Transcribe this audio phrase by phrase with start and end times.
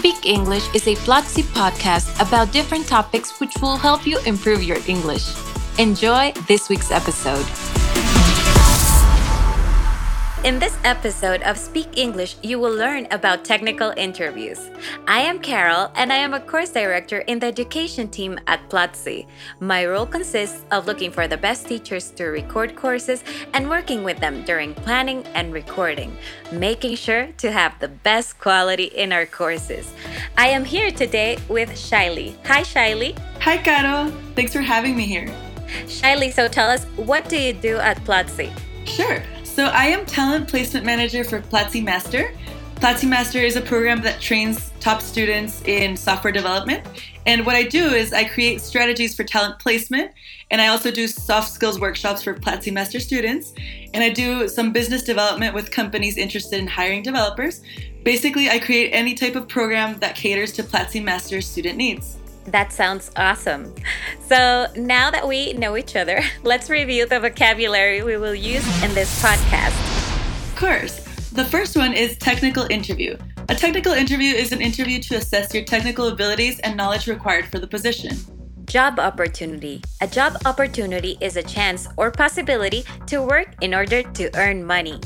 [0.00, 4.78] Speak English is a Platzi podcast about different topics which will help you improve your
[4.88, 5.28] English.
[5.78, 7.44] Enjoy this week's episode.
[10.42, 14.70] In this episode of Speak English, you will learn about technical interviews.
[15.06, 19.26] I am Carol, and I am a course director in the education team at Platzi.
[19.60, 23.22] My role consists of looking for the best teachers to record courses
[23.52, 26.16] and working with them during planning and recording,
[26.50, 29.92] making sure to have the best quality in our courses.
[30.38, 32.34] I am here today with Shiley.
[32.46, 33.14] Hi, Shiley.
[33.40, 34.10] Hi, Carol.
[34.34, 35.28] Thanks for having me here.
[35.84, 38.50] Shiley, so tell us, what do you do at Platzi?
[38.86, 39.22] Sure.
[39.54, 42.32] So I am talent placement manager for Platzi Master.
[42.76, 46.86] Platzi Master is a program that trains top students in software development.
[47.26, 50.12] And what I do is I create strategies for talent placement,
[50.52, 53.52] and I also do soft skills workshops for Platzi Master students.
[53.92, 57.60] And I do some business development with companies interested in hiring developers.
[58.04, 62.18] Basically, I create any type of program that caters to Platzi Master student needs.
[62.50, 63.72] That sounds awesome.
[64.26, 68.92] So now that we know each other, let's review the vocabulary we will use in
[68.94, 69.76] this podcast.
[70.48, 70.98] Of course.
[71.30, 73.16] The first one is technical interview.
[73.48, 77.60] A technical interview is an interview to assess your technical abilities and knowledge required for
[77.60, 78.16] the position.
[78.64, 79.80] Job opportunity.
[80.00, 85.00] A job opportunity is a chance or possibility to work in order to earn money.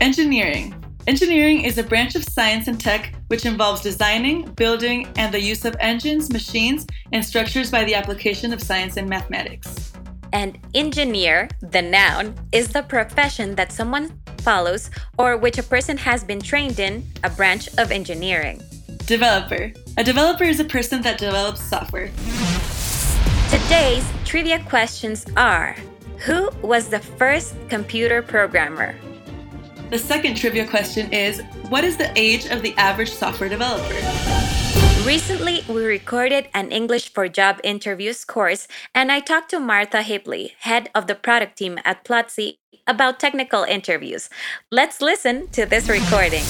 [0.00, 0.85] Engineering.
[1.06, 5.64] Engineering is a branch of science and tech which involves designing, building, and the use
[5.64, 9.92] of engines, machines, and structures by the application of science and mathematics.
[10.32, 16.24] And engineer, the noun, is the profession that someone follows or which a person has
[16.24, 18.60] been trained in, a branch of engineering.
[19.06, 19.72] Developer.
[19.98, 22.10] A developer is a person that develops software.
[23.48, 25.76] Today's trivia questions are
[26.24, 28.96] Who was the first computer programmer?
[29.88, 33.94] The second trivia question is What is the age of the average software developer?
[35.06, 40.54] Recently, we recorded an English for Job interviews course, and I talked to Martha Hipley,
[40.58, 42.58] head of the product team at Platzi,
[42.88, 44.28] about technical interviews.
[44.72, 46.42] Let's listen to this recording.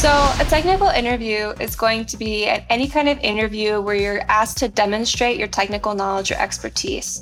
[0.00, 0.08] So,
[0.40, 4.68] a technical interview is going to be any kind of interview where you're asked to
[4.68, 7.20] demonstrate your technical knowledge or expertise.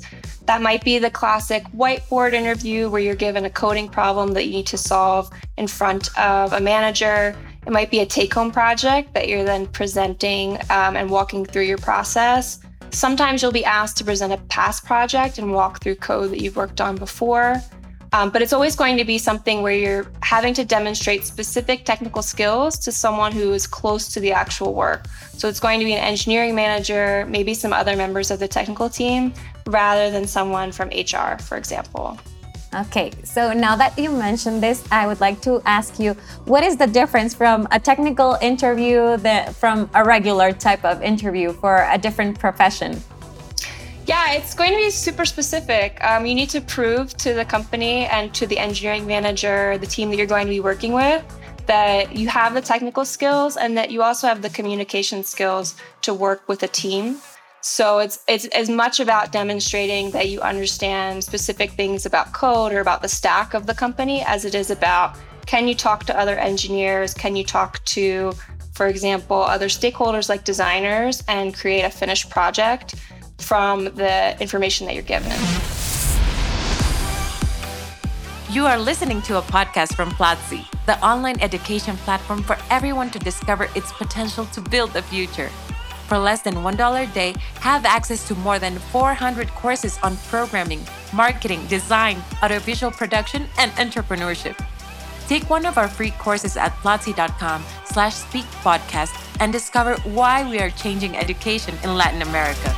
[0.49, 4.51] That might be the classic whiteboard interview where you're given a coding problem that you
[4.51, 7.37] need to solve in front of a manager.
[7.67, 11.65] It might be a take home project that you're then presenting um, and walking through
[11.65, 12.61] your process.
[12.89, 16.55] Sometimes you'll be asked to present a past project and walk through code that you've
[16.55, 17.61] worked on before.
[18.11, 22.23] Um, but it's always going to be something where you're having to demonstrate specific technical
[22.23, 25.05] skills to someone who is close to the actual work.
[25.33, 28.89] So it's going to be an engineering manager, maybe some other members of the technical
[28.89, 29.31] team,
[29.71, 32.17] rather than someone from HR, for example.
[32.73, 36.13] Okay, so now that you mentioned this, I would like to ask you
[36.45, 41.51] what is the difference from a technical interview that, from a regular type of interview
[41.51, 43.01] for a different profession?
[44.05, 46.03] Yeah, it's going to be super specific.
[46.03, 50.09] Um, you need to prove to the company and to the engineering manager, the team
[50.09, 51.23] that you're going to be working with,
[51.65, 56.13] that you have the technical skills and that you also have the communication skills to
[56.13, 57.17] work with a team.
[57.61, 62.79] So it's it's as much about demonstrating that you understand specific things about code or
[62.79, 66.37] about the stack of the company as it is about can you talk to other
[66.37, 68.31] engineers, can you talk to
[68.73, 72.95] for example other stakeholders like designers and create a finished project
[73.39, 75.31] from the information that you're given.
[78.49, 83.19] You are listening to a podcast from Platzi, the online education platform for everyone to
[83.19, 85.49] discover its potential to build the future.
[86.09, 90.81] For less than $1 a day, have access to more than 400 courses on programming,
[91.13, 94.57] marketing, design, audiovisual production, and entrepreneurship.
[95.27, 100.57] Take one of our free courses at platzi.com slash speak podcast and discover why we
[100.57, 102.71] are changing education in Latin America.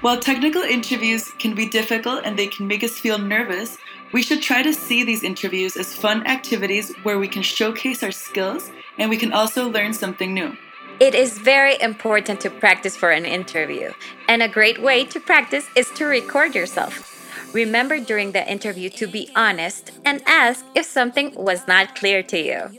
[0.00, 3.76] While technical interviews can be difficult and they can make us feel nervous,
[4.14, 8.10] we should try to see these interviews as fun activities where we can showcase our
[8.10, 10.56] skills and we can also learn something new.
[11.00, 13.92] It is very important to practice for an interview,
[14.28, 17.08] and a great way to practice is to record yourself.
[17.52, 22.38] Remember during the interview to be honest and ask if something was not clear to
[22.38, 22.78] you.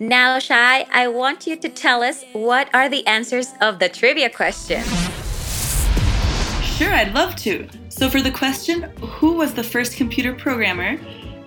[0.00, 4.30] Now, Shai, I want you to tell us what are the answers of the trivia
[4.30, 4.84] question.
[6.62, 7.68] Sure, I'd love to.
[7.88, 10.96] So, for the question, who was the first computer programmer?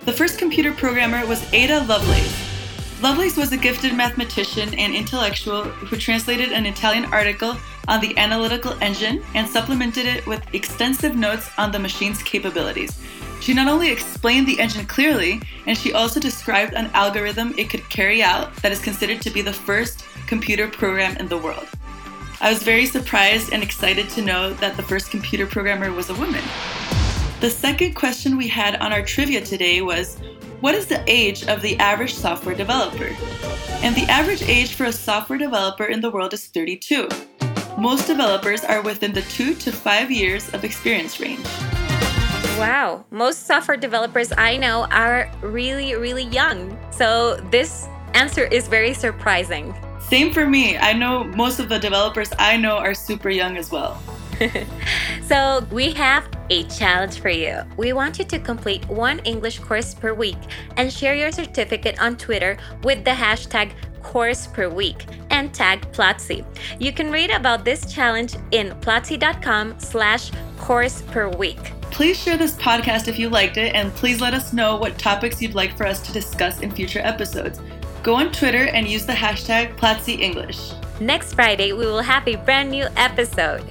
[0.00, 2.41] The first computer programmer was Ada Lovelace.
[3.02, 7.56] Lovelace was a gifted mathematician and intellectual who translated an Italian article
[7.88, 13.00] on the analytical engine and supplemented it with extensive notes on the machine's capabilities.
[13.40, 17.90] She not only explained the engine clearly, and she also described an algorithm it could
[17.90, 21.66] carry out that is considered to be the first computer program in the world.
[22.40, 26.14] I was very surprised and excited to know that the first computer programmer was a
[26.14, 26.44] woman.
[27.40, 30.20] The second question we had on our trivia today was
[30.62, 33.10] What is the age of the average software developer?
[33.82, 37.08] And the average age for a software developer in the world is 32.
[37.76, 41.44] Most developers are within the two to five years of experience range.
[42.56, 46.78] Wow, most software developers I know are really, really young.
[46.92, 49.74] So this answer is very surprising.
[50.00, 50.78] Same for me.
[50.78, 54.00] I know most of the developers I know are super young as well.
[55.26, 57.62] so, we have a challenge for you.
[57.76, 60.38] We want you to complete one English course per week
[60.76, 66.44] and share your certificate on Twitter with the hashtag course per week and tag Platzi.
[66.78, 71.72] You can read about this challenge in platzi.com slash course per week.
[71.90, 75.42] Please share this podcast if you liked it, and please let us know what topics
[75.42, 77.60] you'd like for us to discuss in future episodes.
[78.02, 81.00] Go on Twitter and use the hashtag PlatziEnglish.
[81.00, 83.64] Next Friday, we will have a brand new episode.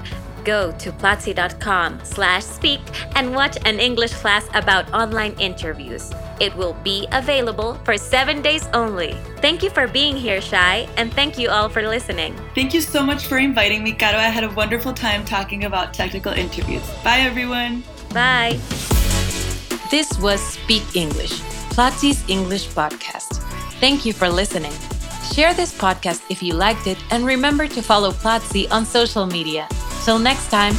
[0.43, 2.81] Go to platzi.com slash speak
[3.15, 6.11] and watch an English class about online interviews.
[6.39, 9.13] It will be available for seven days only.
[9.41, 12.35] Thank you for being here, Shai, and thank you all for listening.
[12.55, 14.17] Thank you so much for inviting me, Caro.
[14.17, 16.81] I had a wonderful time talking about technical interviews.
[17.03, 17.83] Bye, everyone.
[18.11, 18.59] Bye.
[19.91, 21.41] This was Speak English,
[21.75, 23.41] Platzi's English podcast.
[23.79, 24.73] Thank you for listening.
[25.33, 29.67] Share this podcast if you liked it, and remember to follow Platzi on social media.
[30.03, 30.73] Till next time,